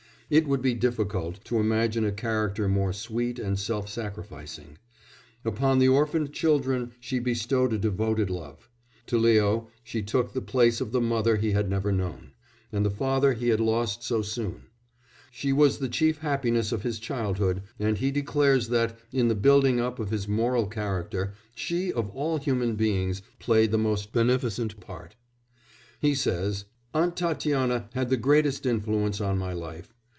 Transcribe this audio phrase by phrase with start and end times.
[0.33, 4.77] It would be difficult to imagine a character more sweet and self sacrificing;
[5.43, 8.69] upon the orphaned children she bestowed a devoted love;
[9.07, 12.31] to Leo she took the place of the mother he had never known,
[12.71, 14.67] and the father he had lost so soon;
[15.31, 19.81] she was the chief happiness of his childhood, and he declares that, in the building
[19.81, 25.17] up of his moral character, she, of all human beings, played the most beneficent part.
[25.99, 26.63] He says:
[26.93, 29.93] "Aunt Tatiana had the greatest influence on my life.